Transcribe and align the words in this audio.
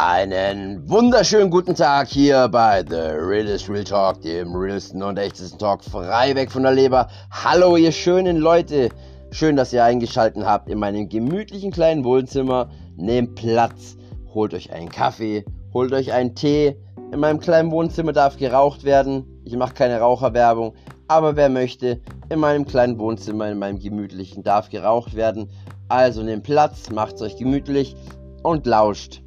Einen 0.00 0.88
wunderschönen 0.88 1.50
guten 1.50 1.74
Tag 1.74 2.06
hier 2.06 2.46
bei 2.46 2.84
The 2.88 2.94
Realist 2.94 3.68
Real 3.68 3.82
Talk, 3.82 4.22
dem 4.22 4.54
realsten 4.54 5.02
und 5.02 5.18
echtesten 5.18 5.58
Talk, 5.58 5.82
frei 5.82 6.36
weg 6.36 6.52
von 6.52 6.62
der 6.62 6.70
Leber. 6.70 7.08
Hallo 7.32 7.74
ihr 7.74 7.90
schönen 7.90 8.36
Leute, 8.36 8.90
schön, 9.32 9.56
dass 9.56 9.72
ihr 9.72 9.82
eingeschaltet 9.82 10.44
habt 10.44 10.68
in 10.68 10.78
meinem 10.78 11.08
gemütlichen 11.08 11.72
kleinen 11.72 12.04
Wohnzimmer. 12.04 12.70
Nehmt 12.96 13.34
Platz, 13.34 13.96
holt 14.32 14.54
euch 14.54 14.72
einen 14.72 14.88
Kaffee, 14.88 15.44
holt 15.74 15.92
euch 15.92 16.12
einen 16.12 16.36
Tee. 16.36 16.76
In 17.10 17.18
meinem 17.18 17.40
kleinen 17.40 17.72
Wohnzimmer 17.72 18.12
darf 18.12 18.36
geraucht 18.36 18.84
werden. 18.84 19.42
Ich 19.44 19.56
mache 19.56 19.74
keine 19.74 19.98
Raucherwerbung, 19.98 20.76
aber 21.08 21.34
wer 21.34 21.48
möchte, 21.48 22.00
in 22.28 22.38
meinem 22.38 22.66
kleinen 22.66 23.00
Wohnzimmer, 23.00 23.50
in 23.50 23.58
meinem 23.58 23.80
gemütlichen, 23.80 24.44
darf 24.44 24.68
geraucht 24.68 25.16
werden. 25.16 25.50
Also 25.88 26.22
nehmt 26.22 26.44
Platz, 26.44 26.88
macht's 26.88 27.20
euch 27.20 27.36
gemütlich 27.36 27.96
und 28.44 28.64
lauscht. 28.64 29.22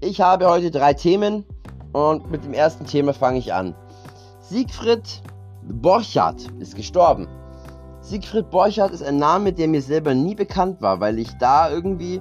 Ich 0.00 0.20
habe 0.20 0.46
heute 0.46 0.70
drei 0.70 0.92
Themen 0.92 1.46
und 1.94 2.30
mit 2.30 2.44
dem 2.44 2.52
ersten 2.52 2.84
Thema 2.84 3.14
fange 3.14 3.38
ich 3.38 3.54
an. 3.54 3.74
Siegfried 4.40 5.22
Borchardt 5.62 6.52
ist 6.58 6.76
gestorben. 6.76 7.26
Siegfried 8.02 8.50
Borchardt 8.50 8.92
ist 8.92 9.02
ein 9.02 9.16
Name, 9.16 9.54
der 9.54 9.68
mir 9.68 9.80
selber 9.80 10.14
nie 10.14 10.34
bekannt 10.34 10.82
war, 10.82 11.00
weil 11.00 11.18
ich 11.18 11.32
da 11.38 11.70
irgendwie 11.70 12.20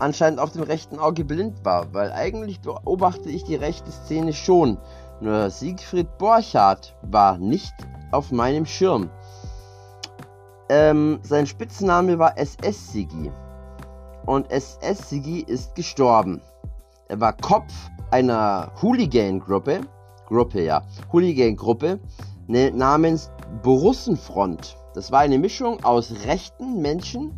anscheinend 0.00 0.40
auf 0.40 0.50
dem 0.50 0.64
rechten 0.64 0.98
Auge 0.98 1.24
blind 1.24 1.64
war, 1.64 1.94
weil 1.94 2.10
eigentlich 2.10 2.60
beobachte 2.60 3.30
ich 3.30 3.44
die 3.44 3.54
rechte 3.54 3.92
Szene 3.92 4.32
schon. 4.32 4.76
Nur 5.20 5.48
Siegfried 5.48 6.18
Borchardt 6.18 6.96
war 7.02 7.38
nicht 7.38 7.74
auf 8.10 8.32
meinem 8.32 8.66
Schirm. 8.66 9.10
Ähm, 10.68 11.20
sein 11.22 11.46
Spitzname 11.46 12.18
war 12.18 12.36
SS-Sigi. 12.36 13.30
Und 14.26 14.50
SS-Sigi 14.50 15.40
ist 15.40 15.76
gestorben. 15.76 16.42
Er 17.10 17.20
war 17.20 17.32
Kopf 17.32 17.74
einer 18.12 18.70
Hooligan-Gruppe, 18.80 19.80
Gruppe, 20.28 20.62
ja, 20.62 20.84
Hooligan-Gruppe 21.12 21.98
ne, 22.46 22.70
namens 22.70 23.32
Borussenfront. 23.64 24.76
Das 24.94 25.10
war 25.10 25.18
eine 25.18 25.36
Mischung 25.36 25.82
aus 25.82 26.12
rechten 26.24 26.80
Menschen 26.80 27.32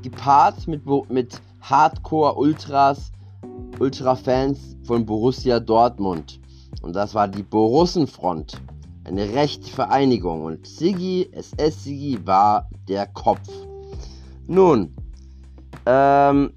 gepaart 0.00 0.66
mit, 0.66 0.86
mit 1.10 1.38
Hardcore-Ultras, 1.60 3.12
Ultra-Fans 3.78 4.78
von 4.84 5.04
Borussia 5.04 5.60
Dortmund. 5.60 6.40
Und 6.80 6.96
das 6.96 7.14
war 7.14 7.28
die 7.28 7.42
Borussenfront. 7.42 8.54
Eine 9.04 9.34
rechte 9.34 9.70
Vereinigung. 9.70 10.44
Und 10.44 10.66
Siggi, 10.66 11.28
SS-Siggi, 11.30 12.26
war 12.26 12.70
der 12.88 13.06
Kopf. 13.08 13.50
Nun, 14.46 14.94
ähm, 15.84 16.54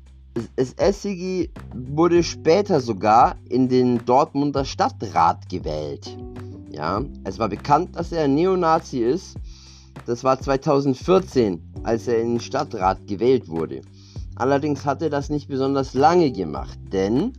Essigi 0.55 1.49
wurde 1.73 2.23
später 2.23 2.79
sogar 2.81 3.35
in 3.49 3.69
den 3.69 4.03
Dortmunder 4.05 4.65
Stadtrat 4.65 5.49
gewählt. 5.49 6.17
Ja, 6.71 7.03
es 7.23 7.39
war 7.39 7.49
bekannt, 7.49 7.95
dass 7.95 8.11
er 8.11 8.23
ein 8.23 8.35
Neonazi 8.35 8.99
ist. 8.99 9.35
Das 10.05 10.23
war 10.23 10.39
2014, 10.39 11.61
als 11.83 12.07
er 12.07 12.19
in 12.21 12.33
den 12.35 12.39
Stadtrat 12.39 13.07
gewählt 13.07 13.47
wurde. 13.47 13.81
Allerdings 14.35 14.85
hat 14.85 15.01
er 15.01 15.09
das 15.09 15.29
nicht 15.29 15.47
besonders 15.47 15.93
lange 15.93 16.31
gemacht, 16.31 16.77
denn 16.91 17.33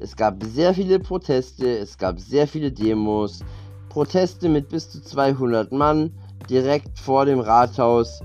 es 0.00 0.16
gab 0.16 0.42
sehr 0.42 0.74
viele 0.74 0.98
Proteste, 0.98 1.78
es 1.78 1.96
gab 1.96 2.18
sehr 2.18 2.48
viele 2.48 2.72
Demos, 2.72 3.40
Proteste 3.88 4.48
mit 4.48 4.68
bis 4.68 4.90
zu 4.90 5.00
200 5.00 5.70
Mann 5.70 6.10
direkt 6.50 6.98
vor 6.98 7.24
dem 7.26 7.38
Rathaus 7.38 8.20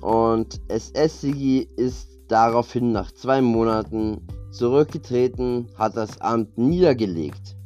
und 0.00 0.60
SS-Sigi 0.68 1.68
ist 1.76 2.19
daraufhin 2.30 2.92
nach 2.92 3.12
zwei 3.12 3.40
Monaten 3.40 4.26
zurückgetreten, 4.50 5.68
hat 5.76 5.96
das 5.96 6.20
Amt 6.20 6.58
niedergelegt. 6.58 7.56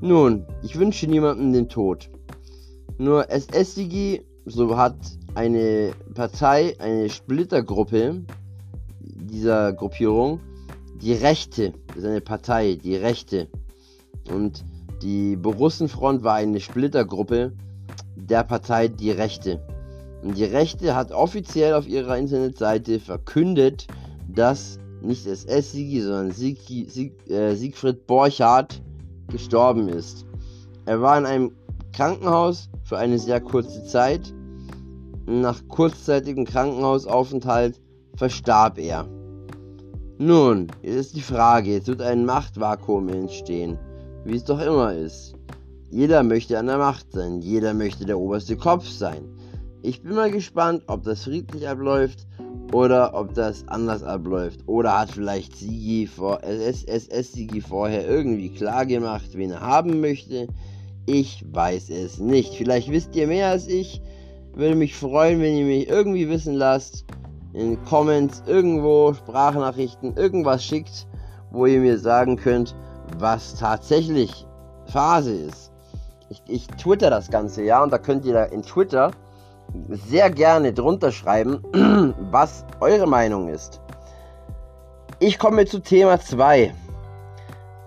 Nun, 0.00 0.46
ich 0.62 0.78
wünsche 0.78 1.06
niemandem 1.06 1.52
den 1.52 1.68
Tod. 1.68 2.10
Nur 2.98 3.30
SS-Sigi, 3.30 4.22
so 4.46 4.76
hat 4.76 4.96
eine 5.34 5.92
Partei, 6.14 6.74
eine 6.78 7.08
Splittergruppe 7.08 8.24
dieser 9.00 9.72
Gruppierung, 9.72 10.40
die 11.00 11.12
Rechte, 11.12 11.72
das 11.88 11.98
ist 11.98 12.04
eine 12.04 12.20
Partei, 12.20 12.74
die 12.82 12.96
Rechte. 12.96 13.48
Und 14.30 14.64
die 15.02 15.36
Borussenfront 15.36 16.22
war 16.22 16.34
eine 16.34 16.60
Splittergruppe 16.60 17.52
der 18.16 18.44
Partei 18.44 18.88
Die 18.88 19.10
Rechte. 19.10 19.60
Und 20.22 20.36
die 20.36 20.44
Rechte 20.44 20.94
hat 20.94 21.12
offiziell 21.12 21.74
auf 21.74 21.88
ihrer 21.88 22.18
Internetseite 22.18 23.00
verkündet, 23.00 23.86
dass 24.28 24.78
nicht 25.02 25.26
SS-Sigi, 25.26 26.02
sondern 26.02 26.32
Sieg, 26.32 26.60
Sieg, 26.60 27.30
äh, 27.30 27.54
Siegfried 27.54 28.06
Borchardt 28.06 28.82
gestorben 29.28 29.88
ist. 29.88 30.26
Er 30.84 31.00
war 31.00 31.16
in 31.16 31.26
einem 31.26 31.52
Krankenhaus 31.92 32.68
für 32.84 32.98
eine 32.98 33.18
sehr 33.18 33.40
kurze 33.40 33.84
Zeit. 33.84 34.32
Nach 35.26 35.60
kurzzeitigem 35.68 36.44
Krankenhausaufenthalt 36.44 37.80
verstarb 38.16 38.78
er. 38.78 39.06
Nun, 40.18 40.66
jetzt 40.82 40.96
ist 40.96 41.16
die 41.16 41.22
Frage, 41.22 41.70
jetzt 41.72 41.88
wird 41.88 42.02
ein 42.02 42.26
Machtvakuum 42.26 43.08
entstehen, 43.08 43.78
wie 44.24 44.36
es 44.36 44.44
doch 44.44 44.60
immer 44.60 44.92
ist. 44.92 45.34
Jeder 45.90 46.22
möchte 46.22 46.58
an 46.58 46.66
der 46.66 46.78
Macht 46.78 47.12
sein, 47.12 47.40
jeder 47.40 47.72
möchte 47.72 48.04
der 48.04 48.18
oberste 48.18 48.56
Kopf 48.56 48.86
sein. 48.86 49.24
Ich 49.82 50.02
bin 50.02 50.14
mal 50.14 50.30
gespannt, 50.30 50.82
ob 50.88 51.04
das 51.04 51.24
friedlich 51.24 51.66
abläuft 51.66 52.26
oder 52.70 53.14
ob 53.14 53.32
das 53.32 53.66
anders 53.68 54.02
abläuft. 54.02 54.60
Oder 54.66 54.98
hat 55.00 55.10
vielleicht 55.10 55.56
Sigi 55.56 56.06
vor, 56.06 56.44
SS 56.44 57.32
Sigi 57.32 57.62
vorher 57.62 58.06
irgendwie 58.06 58.50
klar 58.50 58.84
gemacht, 58.84 59.30
wen 59.32 59.52
er 59.52 59.62
haben 59.62 60.00
möchte. 60.00 60.48
Ich 61.06 61.46
weiß 61.50 61.88
es 61.88 62.18
nicht. 62.18 62.56
Vielleicht 62.56 62.90
wisst 62.90 63.16
ihr 63.16 63.26
mehr 63.26 63.48
als 63.48 63.68
ich. 63.68 64.02
Würde 64.54 64.74
mich 64.74 64.94
freuen, 64.94 65.40
wenn 65.40 65.56
ihr 65.56 65.64
mich 65.64 65.88
irgendwie 65.88 66.28
wissen 66.28 66.54
lasst. 66.54 67.06
In 67.54 67.82
Comments, 67.86 68.42
irgendwo, 68.46 69.14
Sprachnachrichten, 69.14 70.14
irgendwas 70.14 70.62
schickt, 70.62 71.06
wo 71.52 71.64
ihr 71.64 71.80
mir 71.80 71.98
sagen 71.98 72.36
könnt, 72.36 72.76
was 73.18 73.54
tatsächlich 73.54 74.46
Phase 74.86 75.32
ist. 75.32 75.72
Ich, 76.28 76.42
ich 76.46 76.66
twitter 76.66 77.08
das 77.08 77.30
Ganze, 77.30 77.64
ja, 77.64 77.82
und 77.82 77.90
da 77.92 77.98
könnt 77.98 78.26
ihr 78.26 78.34
da 78.34 78.44
in 78.44 78.62
Twitter 78.62 79.10
sehr 79.88 80.30
gerne 80.30 80.72
drunter 80.72 81.12
schreiben, 81.12 81.62
was 82.30 82.64
eure 82.80 83.06
Meinung 83.06 83.48
ist. 83.48 83.80
Ich 85.18 85.38
komme 85.38 85.66
zu 85.66 85.80
Thema 85.80 86.18
2. 86.18 86.72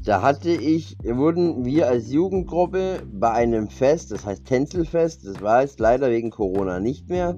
Da 0.04 0.22
hatte 0.22 0.50
ich, 0.50 0.96
wurden 1.02 1.64
wir 1.64 1.88
als 1.88 2.12
Jugendgruppe 2.12 3.02
bei 3.12 3.32
einem 3.32 3.68
Fest, 3.68 4.12
das 4.12 4.24
heißt 4.24 4.44
Tänzelfest, 4.44 5.26
das 5.26 5.42
war 5.42 5.62
jetzt 5.62 5.80
leider 5.80 6.10
wegen 6.10 6.30
Corona 6.30 6.78
nicht 6.78 7.08
mehr, 7.08 7.36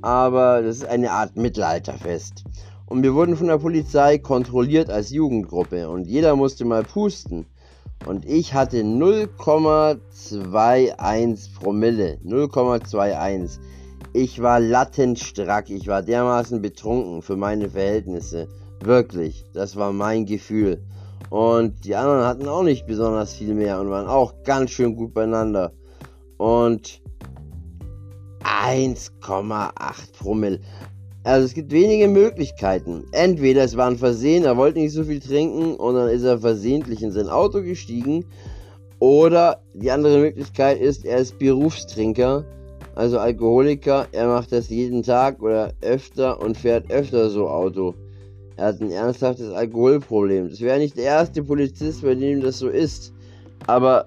aber 0.00 0.62
das 0.62 0.76
ist 0.76 0.86
eine 0.86 1.10
Art 1.10 1.36
Mittelalterfest. 1.36 2.44
Und 2.92 3.02
wir 3.02 3.14
wurden 3.14 3.36
von 3.36 3.46
der 3.46 3.56
Polizei 3.56 4.18
kontrolliert 4.18 4.90
als 4.90 5.08
Jugendgruppe 5.08 5.88
und 5.88 6.06
jeder 6.06 6.36
musste 6.36 6.66
mal 6.66 6.82
pusten. 6.82 7.46
Und 8.04 8.26
ich 8.26 8.52
hatte 8.52 8.82
0,21 8.82 11.54
Promille. 11.58 12.18
0,21. 12.22 13.60
Ich 14.12 14.42
war 14.42 14.60
lattenstrack. 14.60 15.70
Ich 15.70 15.88
war 15.88 16.02
dermaßen 16.02 16.60
betrunken 16.60 17.22
für 17.22 17.36
meine 17.36 17.70
Verhältnisse. 17.70 18.48
Wirklich. 18.84 19.46
Das 19.54 19.76
war 19.76 19.94
mein 19.94 20.26
Gefühl. 20.26 20.84
Und 21.30 21.86
die 21.86 21.96
anderen 21.96 22.26
hatten 22.26 22.46
auch 22.46 22.62
nicht 22.62 22.86
besonders 22.86 23.32
viel 23.32 23.54
mehr 23.54 23.80
und 23.80 23.88
waren 23.88 24.06
auch 24.06 24.34
ganz 24.44 24.70
schön 24.70 24.96
gut 24.96 25.14
beieinander. 25.14 25.72
Und 26.36 27.00
1,8 28.44 30.12
Promille. 30.18 30.60
Also 31.24 31.46
es 31.46 31.54
gibt 31.54 31.70
wenige 31.70 32.08
Möglichkeiten. 32.08 33.04
Entweder 33.12 33.62
es 33.62 33.76
war 33.76 33.88
ein 33.88 33.96
Versehen, 33.96 34.44
er 34.44 34.56
wollte 34.56 34.80
nicht 34.80 34.92
so 34.92 35.04
viel 35.04 35.20
trinken 35.20 35.76
und 35.76 35.94
dann 35.94 36.08
ist 36.08 36.24
er 36.24 36.38
versehentlich 36.38 37.02
in 37.02 37.12
sein 37.12 37.28
Auto 37.28 37.62
gestiegen. 37.62 38.24
Oder 38.98 39.62
die 39.74 39.90
andere 39.90 40.18
Möglichkeit 40.18 40.80
ist, 40.80 41.04
er 41.04 41.18
ist 41.18 41.38
Berufstrinker, 41.38 42.44
also 42.94 43.18
Alkoholiker. 43.18 44.06
Er 44.12 44.28
macht 44.28 44.50
das 44.52 44.68
jeden 44.68 45.02
Tag 45.02 45.40
oder 45.42 45.72
öfter 45.80 46.40
und 46.40 46.56
fährt 46.56 46.90
öfter 46.90 47.30
so 47.30 47.48
Auto. 47.48 47.94
Er 48.56 48.66
hat 48.66 48.80
ein 48.80 48.90
ernsthaftes 48.90 49.50
Alkoholproblem. 49.52 50.50
Das 50.50 50.60
wäre 50.60 50.78
nicht 50.78 50.96
der 50.96 51.04
erste 51.04 51.42
Polizist, 51.42 52.02
bei 52.02 52.14
dem 52.14 52.40
das 52.40 52.58
so 52.58 52.68
ist. 52.68 53.12
Aber 53.66 54.06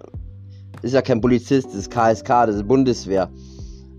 ist 0.81 0.94
ja 0.94 1.01
kein 1.01 1.21
Polizist, 1.21 1.68
das 1.68 1.75
ist 1.75 1.91
KSK, 1.91 2.27
das 2.27 2.56
ist 2.56 2.68
Bundeswehr. 2.68 3.29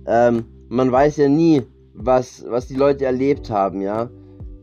Ähm, 0.07 0.45
man 0.69 0.93
weiß 0.93 1.17
ja 1.17 1.29
nie, 1.29 1.63
was, 1.97 2.45
was 2.49 2.69
die 2.69 2.75
Leute 2.75 3.05
erlebt 3.07 3.51
haben, 3.51 3.81
ja. 3.81 4.09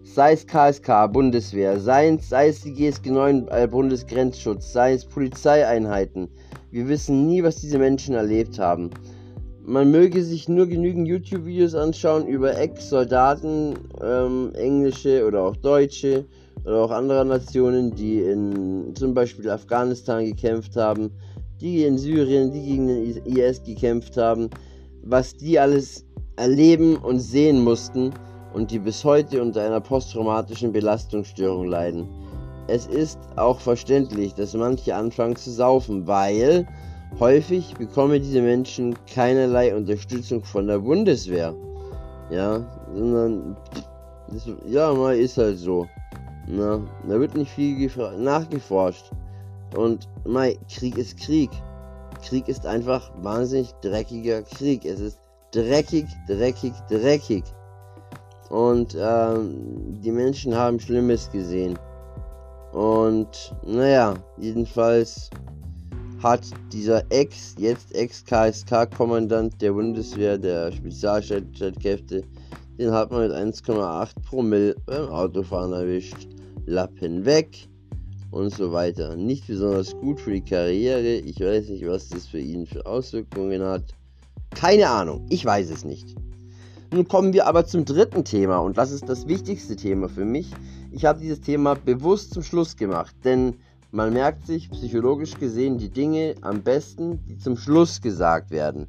Sei 0.03 0.33
es 0.33 0.45
KSK, 0.45 1.07
Bundeswehr, 1.12 1.80
sei 1.80 2.09
es, 2.09 2.30
sei 2.30 2.50
es 2.50 2.62
die 2.62 2.74
GSG 2.74 3.09
9, 3.09 3.47
äh, 3.50 3.68
Bundesgrenzschutz, 3.68 4.74
sei 4.74 4.94
es 4.94 5.06
Polizeieinheiten. 5.06 6.27
Wir 6.71 6.88
wissen 6.88 7.25
nie, 7.25 7.41
was 7.41 7.62
diese 7.62 7.80
Menschen 7.80 8.15
erlebt 8.15 8.59
haben. 8.59 8.89
Man 9.65 9.91
möge 9.91 10.24
sich 10.24 10.50
nur 10.50 10.68
genügend 10.68 11.07
YouTube-Videos 11.07 11.74
anschauen 11.74 12.27
über 12.27 12.57
Ex-Soldaten, 12.57 13.75
ähm, 14.01 14.51
englische 14.56 15.25
oder 15.25 15.44
auch 15.44 15.56
deutsche 15.56 16.25
oder 16.65 16.83
auch 16.83 16.91
anderer 16.91 17.24
Nationen, 17.24 17.95
die 17.95 18.19
in 18.19 18.94
zum 18.95 19.13
Beispiel 19.13 19.50
Afghanistan 19.50 20.25
gekämpft 20.25 20.75
haben, 20.75 21.12
die 21.62 21.85
in 21.85 21.97
Syrien, 21.97 22.51
die 22.51 22.62
gegen 22.62 22.88
den 22.88 23.25
IS 23.25 23.63
gekämpft 23.63 24.18
haben, 24.18 24.50
was 25.01 25.38
die 25.38 25.57
alles 25.57 26.06
erleben 26.35 26.97
und 26.97 27.19
sehen 27.19 27.63
mussten 27.63 28.12
und 28.53 28.71
die 28.71 28.80
bis 28.80 29.03
heute 29.03 29.41
unter 29.41 29.63
einer 29.63 29.80
posttraumatischen 29.80 30.71
Belastungsstörung 30.71 31.68
leiden. 31.68 32.07
Es 32.68 32.88
ist 32.88 33.19
auch 33.35 33.59
verständlich, 33.59 34.33
dass 34.35 34.53
manche 34.53 34.95
anfangen 34.95 35.35
zu 35.35 35.51
saufen, 35.51 36.07
weil 36.07 36.68
häufig 37.19 37.74
bekommen 37.75 38.21
diese 38.21 38.41
Menschen 38.41 38.95
keinerlei 39.13 39.75
Unterstützung 39.75 40.44
von 40.44 40.68
der 40.68 40.80
Bundeswehr. 40.80 41.53
Ja, 42.31 42.65
sondern 42.94 43.57
das, 44.31 44.47
ja, 44.65 44.94
mal 44.94 45.18
ist 45.18 45.38
halt 45.38 45.57
so. 45.57 45.88
Na, 46.47 46.80
da 47.07 47.19
wird 47.19 47.35
nicht 47.35 47.51
viel 47.51 47.89
nachgeforscht. 48.18 49.12
Und 49.75 50.07
Mai, 50.25 50.57
Krieg 50.69 50.97
ist 50.97 51.18
Krieg. 51.18 51.50
Krieg 52.24 52.47
ist 52.47 52.65
einfach 52.65 53.12
wahnsinnig 53.21 53.71
dreckiger 53.81 54.41
Krieg. 54.44 54.85
Es 54.85 55.00
ist 55.00 55.19
dreckig, 55.53 56.07
dreckig, 56.27 56.73
dreckig. 56.89 57.44
Und 58.50 58.95
ähm, 59.00 60.01
die 60.01 60.11
Menschen 60.11 60.55
haben 60.55 60.79
Schlimmes 60.79 61.31
gesehen. 61.31 61.77
Und 62.71 63.55
naja, 63.65 64.15
jedenfalls 64.38 65.29
hat 66.21 66.41
dieser 66.71 67.03
Ex, 67.09 67.55
jetzt 67.57 67.94
Ex-KSK-Kommandant 67.95 69.61
der 69.61 69.73
Bundeswehr, 69.73 70.38
der 70.38 70.71
Spezialstreitkräfte, 70.71 72.23
den 72.79 72.91
hat 72.91 73.11
man 73.11 73.27
mit 73.27 73.31
1,8 73.31 74.09
Promille 74.27 74.75
beim 74.85 75.09
Autofahren 75.09 75.73
erwischt. 75.73 76.27
Lappen 76.65 77.25
weg 77.25 77.67
und 78.31 78.51
so 78.51 78.71
weiter. 78.71 79.15
Nicht 79.15 79.45
besonders 79.47 79.94
gut 79.97 80.19
für 80.19 80.31
die 80.31 80.44
Karriere. 80.44 81.15
Ich 81.15 81.39
weiß 81.39 81.69
nicht, 81.69 81.85
was 81.85 82.09
das 82.09 82.25
für 82.25 82.39
ihn 82.39 82.65
für 82.65 82.85
Auswirkungen 82.85 83.61
hat. 83.61 83.94
Keine 84.55 84.89
Ahnung, 84.89 85.25
ich 85.29 85.45
weiß 85.45 85.69
es 85.69 85.83
nicht. 85.83 86.15
Nun 86.91 87.07
kommen 87.07 87.33
wir 87.33 87.47
aber 87.47 87.65
zum 87.65 87.85
dritten 87.85 88.23
Thema 88.23 88.59
und 88.59 88.77
das 88.77 88.91
ist 88.91 89.09
das 89.09 89.27
wichtigste 89.27 89.75
Thema 89.75 90.09
für 90.09 90.25
mich. 90.25 90.51
Ich 90.91 91.05
habe 91.05 91.19
dieses 91.19 91.41
Thema 91.41 91.73
bewusst 91.73 92.33
zum 92.33 92.44
Schluss 92.44 92.77
gemacht, 92.77 93.15
denn 93.23 93.55
man 93.91 94.13
merkt 94.13 94.45
sich 94.45 94.69
psychologisch 94.69 95.35
gesehen 95.39 95.79
die 95.79 95.89
Dinge 95.89 96.35
am 96.41 96.61
besten, 96.61 97.23
die 97.25 97.38
zum 97.38 97.57
Schluss 97.57 98.00
gesagt 98.00 98.51
werden. 98.51 98.88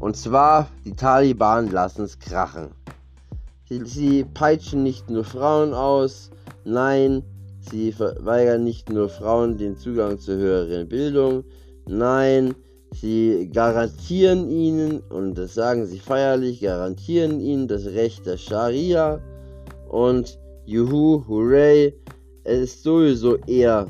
Und 0.00 0.16
zwar, 0.16 0.68
die 0.84 0.92
Taliban 0.92 1.70
lassen 1.70 2.04
es 2.04 2.18
krachen. 2.18 2.68
Sie, 3.68 3.84
sie 3.84 4.24
peitschen 4.24 4.82
nicht 4.82 5.10
nur 5.10 5.24
Frauen 5.24 5.74
aus, 5.74 6.30
nein, 6.64 7.22
sie 7.60 7.92
verweigern 7.92 8.64
nicht 8.64 8.90
nur 8.90 9.10
Frauen 9.10 9.58
den 9.58 9.76
Zugang 9.76 10.18
zur 10.18 10.36
höheren 10.36 10.88
Bildung, 10.88 11.44
nein, 11.86 12.54
Sie 12.94 13.48
garantieren 13.52 14.50
ihnen, 14.50 15.00
und 15.10 15.36
das 15.36 15.54
sagen 15.54 15.86
sie 15.86 15.98
feierlich, 15.98 16.60
garantieren 16.60 17.40
ihnen 17.40 17.68
das 17.68 17.86
Recht 17.86 18.26
der 18.26 18.36
Scharia 18.36 19.20
und 19.88 20.38
Juhu, 20.64 21.24
hooray, 21.28 21.94
es 22.44 22.60
ist 22.60 22.82
sowieso 22.82 23.36
eher 23.46 23.86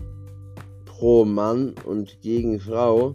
pro 0.85 1.25
Mann 1.25 1.75
und 1.85 2.21
gegen 2.23 2.61
Frau, 2.61 3.15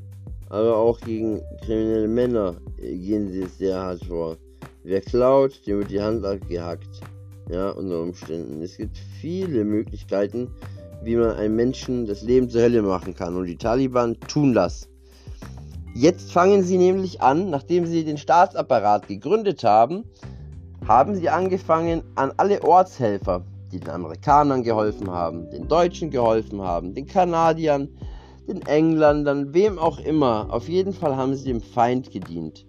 aber 0.50 0.76
auch 0.76 1.00
gegen 1.02 1.42
kriminelle 1.66 2.08
Männer 2.08 2.56
gehen 2.78 3.30
sie 3.30 3.46
sehr 3.46 3.80
hart 3.80 4.04
vor. 4.06 4.38
Wer 4.84 5.02
klaut, 5.02 5.66
dem 5.66 5.80
wird 5.80 5.92
die 5.92 6.02
Hand 6.02 6.26
abgehackt. 6.26 7.02
Ja, 7.50 7.72
unter 7.72 8.02
Umständen. 8.02 8.62
Es 8.62 8.78
gibt 8.78 8.98
viele 9.20 9.66
Möglichkeiten, 9.66 10.50
wie 11.04 11.16
man 11.16 11.32
einem 11.32 11.56
Menschen 11.56 12.06
das 12.06 12.22
Leben 12.22 12.50
zur 12.50 12.62
Hölle 12.62 12.82
machen 12.82 13.14
kann. 13.14 13.36
Und 13.36 13.46
die 13.46 13.58
Taliban 13.58 14.18
tun 14.28 14.54
das. 14.54 14.88
Jetzt 15.96 16.32
fangen 16.32 16.64
sie 16.64 16.80
nämlich 16.80 17.22
an, 17.22 17.52
nachdem 17.52 17.86
sie 17.86 18.04
den 18.04 18.18
Staatsapparat 18.18 19.08
gegründet 19.08 19.64
haben, 19.64 20.06
haben 20.88 21.14
sie 21.14 21.30
angefangen, 21.30 22.02
an 22.16 22.34
alle 22.38 22.64
Ortshelfer, 22.64 23.46
die 23.72 23.80
den 23.80 23.92
Amerikanern 23.92 24.64
geholfen 24.64 25.12
haben, 25.12 25.52
den 25.52 25.68
Deutschen 25.68 26.10
geholfen 26.10 26.64
haben, 26.64 26.96
den 26.96 27.06
Kanadiern, 27.06 27.90
den 28.48 28.64
Engländern, 28.64 29.54
wem 29.54 29.78
auch 29.78 30.00
immer, 30.00 30.48
auf 30.50 30.68
jeden 30.68 30.94
Fall 30.94 31.16
haben 31.16 31.36
sie 31.36 31.46
dem 31.46 31.62
Feind 31.62 32.10
gedient. 32.10 32.66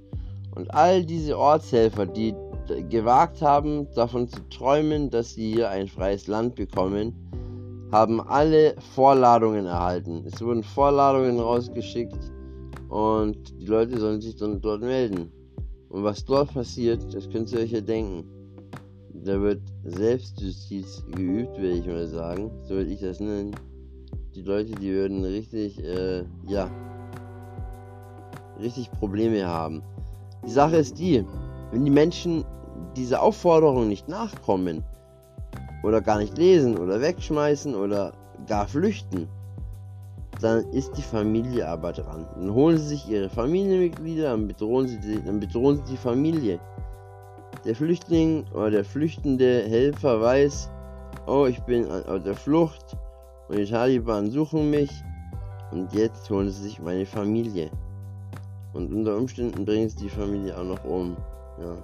Und 0.55 0.75
all 0.75 1.03
diese 1.03 1.39
Ortshelfer, 1.39 2.05
die 2.05 2.35
gewagt 2.91 3.41
haben, 3.41 3.89
davon 3.95 4.29
zu 4.29 4.47
träumen, 4.51 5.09
dass 5.09 5.33
sie 5.33 5.55
hier 5.55 5.71
ein 5.71 5.89
freies 5.89 6.27
Land 6.27 6.57
bekommen, 6.57 7.15
haben 7.91 8.21
alle 8.21 8.75
Vorladungen 8.95 9.65
erhalten. 9.65 10.25
Es 10.27 10.43
wurden 10.43 10.63
Vorladungen 10.63 11.41
rausgeschickt 11.41 12.35
und 12.95 13.61
die 13.61 13.67
Leute 13.67 13.99
sollen 13.99 14.21
sich 14.21 14.37
dann 14.37 14.61
dort 14.61 14.81
melden. 14.81 15.33
Und 15.89 16.05
was 16.05 16.25
dort 16.25 16.55
passiert, 16.55 17.13
das 17.13 17.29
könnt 17.29 17.51
ihr 17.51 17.59
euch 17.59 17.73
ja 17.73 17.81
denken. 17.81 18.25
Da 19.25 19.41
wird 19.41 19.61
Selbstjustiz 19.83 21.05
geübt, 21.11 21.59
würde 21.59 21.77
ich 21.77 21.87
mal 21.87 22.07
sagen. 22.07 22.53
So 22.63 22.75
würde 22.75 22.93
ich 22.93 23.01
das 23.01 23.19
nennen. 23.19 23.51
Die 24.37 24.43
Leute, 24.43 24.71
die 24.77 24.93
würden 24.93 25.25
richtig, 25.25 25.83
äh, 25.83 26.23
ja, 26.47 26.71
richtig 28.61 28.93
Probleme 28.93 29.45
haben. 29.45 29.83
Die 30.47 30.53
Sache 30.53 30.77
ist 30.77 30.97
die, 30.97 31.25
wenn 31.73 31.85
die 31.85 31.91
Menschen 31.91 32.45
dieser 32.97 33.25
Aufforderung 33.25 33.89
nicht 33.89 34.09
nachkommen, 34.09 34.85
oder 35.83 36.01
gar 36.01 36.19
nicht 36.19 36.39
lesen, 36.39 36.79
oder 36.79 37.01
wegschmeißen, 37.01 37.75
oder 37.75 38.13
gar 38.47 38.69
flüchten, 38.69 39.27
dann 40.41 40.69
ist 40.73 40.97
die 40.97 41.03
Familie 41.03 41.69
aber 41.69 41.93
dran. 41.93 42.27
Dann 42.35 42.53
holen 42.53 42.79
sie 42.79 42.89
sich 42.89 43.09
ihre 43.09 43.29
Familienmitglieder, 43.29 44.31
dann 44.31 44.49
bedrohen 44.49 44.89
sie 44.89 44.99
die, 45.01 45.23
dann 45.25 45.41
bedrohen 45.41 45.77
sie 45.77 45.93
die 45.93 45.97
Familie. 45.97 46.59
Der 47.65 47.75
Flüchtling 47.75 48.45
oder 48.53 48.71
der 48.71 48.85
flüchtende 48.85 49.63
Helfer 49.63 50.21
weiß, 50.21 50.71
oh, 51.27 51.47
ich 51.47 51.61
bin 51.61 51.91
auf 51.91 52.23
der 52.23 52.35
Flucht 52.35 52.97
und 53.49 53.59
die 53.59 53.67
Taliban 53.67 54.31
suchen 54.31 54.71
mich 54.71 54.91
und 55.71 55.93
jetzt 55.95 56.29
holen 56.31 56.51
sie 56.51 56.63
sich 56.63 56.81
meine 56.81 57.07
Familie. 57.07 57.71
Und 58.73 58.93
unter 58.93 59.17
Umständen 59.17 59.65
bringen 59.65 59.89
sie 59.89 59.97
die 59.97 60.09
Familie 60.09 60.59
auch 60.59 60.65
noch 60.65 60.85
um. 60.85 61.17
Ja. 61.61 61.77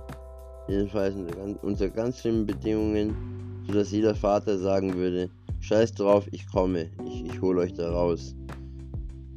Jedenfalls 0.68 1.14
unter 1.14 1.36
ganz, 1.36 1.58
unter 1.62 1.88
ganz 1.88 2.20
schlimmen 2.20 2.46
Bedingungen, 2.46 3.64
sodass 3.66 3.90
jeder 3.90 4.14
Vater 4.14 4.58
sagen 4.58 4.94
würde, 4.94 5.30
scheiß 5.60 5.92
drauf, 5.94 6.26
ich 6.32 6.46
komme, 6.50 6.90
ich, 7.06 7.24
ich 7.26 7.40
hole 7.40 7.60
euch 7.62 7.74
da 7.74 7.90
raus. 7.90 8.34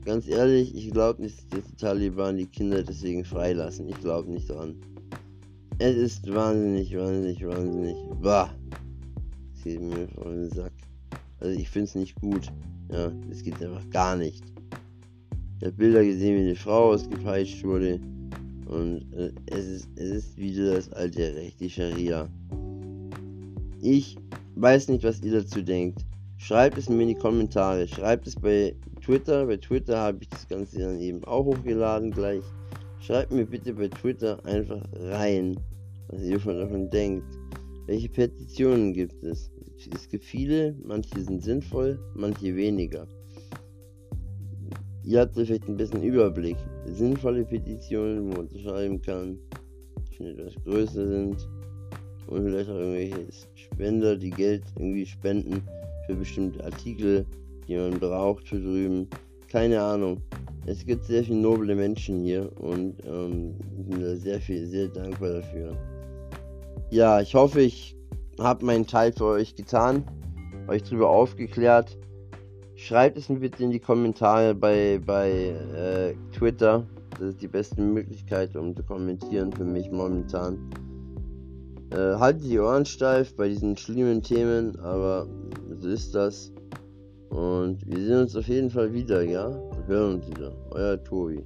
Ganz 0.06 0.28
ehrlich, 0.28 0.76
ich 0.76 0.92
glaube 0.92 1.22
nicht, 1.22 1.54
dass 1.54 1.64
die 1.64 1.76
Taliban 1.78 2.36
die 2.36 2.46
Kinder 2.46 2.84
deswegen 2.84 3.24
freilassen. 3.24 3.88
Ich 3.88 4.00
glaube 4.02 4.30
nicht 4.30 4.50
dran. 4.50 4.76
Es 5.80 5.96
ist 5.96 6.34
wahnsinnig, 6.34 6.96
wahnsinnig, 6.98 7.46
wahnsinnig. 7.48 7.96
Bah. 8.22 8.54
Das 9.54 9.64
geht 9.64 9.82
mir 9.82 10.08
vor 10.10 10.26
den 10.26 10.50
Sack. 10.50 10.74
Also 11.40 11.58
ich 11.58 11.70
finde 11.70 11.86
es 11.86 11.96
nicht 11.96 12.16
gut. 12.16 12.52
Ja, 12.92 13.12
es 13.32 13.44
geht 13.44 13.64
einfach 13.64 13.90
gar 13.92 14.18
nicht. 14.18 14.44
Ich 15.60 15.66
habe 15.66 15.78
Bilder 15.78 16.04
gesehen, 16.04 16.38
wie 16.38 16.48
eine 16.48 16.56
Frau 16.56 16.92
ausgepeitscht 16.92 17.64
wurde. 17.64 18.00
Und 18.66 19.06
äh, 19.14 19.32
es, 19.46 19.66
ist, 19.66 19.90
es 19.96 20.10
ist 20.10 20.38
wieder 20.38 20.76
das 20.76 20.92
alte 20.92 21.34
Recht, 21.36 21.60
die 21.62 21.70
Scharia. 21.70 22.28
Ich 23.82 24.18
weiß 24.56 24.90
nicht, 24.90 25.04
was 25.06 25.22
ihr 25.22 25.32
dazu 25.32 25.62
denkt. 25.62 26.06
Schreibt 26.38 26.78
es 26.78 26.90
mir 26.90 27.02
in 27.02 27.10
die 27.10 27.16
Kommentare. 27.16 27.88
Schreibt 27.88 28.28
es 28.28 28.36
bei 28.36 28.76
Twitter. 29.04 29.46
Bei 29.46 29.58
Twitter 29.58 29.98
habe 29.98 30.20
ich 30.22 30.30
das 30.30 30.48
Ganze 30.48 30.80
dann 30.80 31.00
eben 31.00 31.24
auch 31.26 31.44
hochgeladen 31.46 32.12
gleich. 32.12 32.44
Schreibt 33.02 33.34
mir 33.34 33.46
bitte 33.46 33.74
bei 33.74 33.90
Twitter 33.90 34.44
einfach 34.46 34.82
rein, 34.96 35.60
was 36.08 36.22
ihr 36.22 36.40
davon 36.40 36.90
denkt. 36.90 37.28
Welche 37.86 38.08
Petitionen 38.08 38.94
gibt 38.94 39.22
es? 39.24 39.52
Es 39.94 40.08
gibt 40.08 40.24
viele, 40.24 40.74
manche 40.86 41.20
sind 41.20 41.44
sinnvoll, 41.44 42.00
manche 42.16 42.56
weniger. 42.56 43.06
ihr 45.04 45.20
habt 45.20 45.36
vielleicht 45.36 45.68
ein 45.68 45.76
bisschen 45.76 46.02
Überblick. 46.02 46.56
Sinnvolle 46.86 47.44
Petitionen, 47.44 48.24
wo 48.24 48.28
man 48.30 48.48
unterschreiben 48.48 49.02
kann, 49.02 49.38
die 50.10 50.16
schon 50.16 50.28
etwas 50.28 50.56
größer 50.64 51.08
sind. 51.08 51.50
Und 52.28 52.44
vielleicht 52.46 52.70
auch 52.70 52.80
irgendwelche 52.80 53.28
Spender, 53.56 54.16
die 54.16 54.30
Geld 54.30 54.64
irgendwie 54.78 55.06
spenden 55.06 55.62
für 56.08 56.16
bestimmte 56.16 56.64
Artikel, 56.64 57.26
die 57.68 57.76
man 57.78 58.00
braucht 58.00 58.48
für 58.48 58.60
drüben. 58.60 59.08
Keine 59.48 59.82
Ahnung. 59.82 60.22
Es 60.66 60.86
gibt 60.86 61.06
sehr 61.06 61.24
viele 61.24 61.40
noble 61.40 61.76
Menschen 61.76 62.24
hier 62.24 62.50
und 62.60 62.96
ähm, 63.06 63.56
bin 63.88 64.02
da 64.02 64.16
sehr 64.16 64.40
viel, 64.40 64.66
sehr 64.66 64.88
dankbar 64.88 65.42
dafür. 65.42 65.78
Ja, 66.90 67.20
ich 67.20 67.36
hoffe, 67.36 67.62
ich 67.62 67.98
habe 68.40 68.66
meinen 68.66 68.88
Teil 68.88 69.12
für 69.12 69.26
euch 69.26 69.56
getan, 69.56 70.04
euch 70.68 70.84
darüber 70.84 71.10
aufgeklärt. 71.10 71.98
Schreibt 72.76 73.18
es 73.18 73.30
mir 73.30 73.40
bitte 73.40 73.64
in 73.64 73.72
die 73.72 73.80
Kommentare 73.80 74.56
bei, 74.56 75.00
bei 75.06 75.30
äh, 75.30 76.14
Twitter. 76.36 76.86
Das 77.20 77.30
ist 77.30 77.42
die 77.42 77.48
beste 77.48 77.82
Möglichkeit, 77.82 78.56
um 78.56 78.76
zu 78.76 78.84
kommentieren 78.84 79.52
für 79.52 79.66
mich 79.66 79.92
momentan. 79.92 80.58
Äh, 81.92 82.16
haltet 82.18 82.46
die 82.46 82.60
Ohren 82.60 82.86
steif 82.86 83.36
bei 83.36 83.50
diesen 83.50 83.78
schlimmen 83.78 84.24
Themen, 84.24 84.80
aber 84.80 85.28
so 85.80 85.90
ist 85.90 86.16
das. 86.16 86.52
Und 87.34 87.80
wir 87.88 87.98
sehen 87.98 88.20
uns 88.20 88.36
auf 88.36 88.48
jeden 88.48 88.70
Fall 88.70 88.94
wieder, 88.94 89.24
ja? 89.24 89.50
Wir 89.88 89.96
hören 89.96 90.14
uns 90.16 90.28
wieder. 90.28 90.52
Euer 90.70 91.04
Tobi. 91.04 91.44